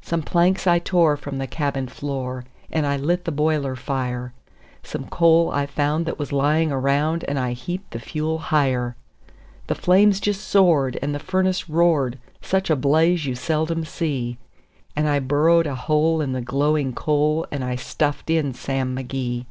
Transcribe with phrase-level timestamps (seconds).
[0.00, 4.32] Some planks I tore from the cabin floor, and I lit the boiler fire;
[4.84, 8.94] Some coal I found that was lying around, and I heaped the fuel higher;
[9.66, 14.38] The flames just soared, and the furnace roared such a blaze you seldom see;
[14.94, 19.46] And I burrowed a hole in the glowing coal, and I stuffed in Sam McGee.